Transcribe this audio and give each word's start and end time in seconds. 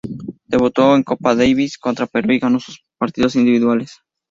Debutó 0.47 0.95
en 0.95 1.03
Copa 1.03 1.35
Davis 1.35 1.77
contra 1.77 2.07
Perú 2.07 2.31
y 2.31 2.39
ganó 2.39 2.59
sus 2.59 2.77
dos 2.79 2.85
partidos 2.97 3.33
de 3.33 3.41
individuales. 3.41 3.99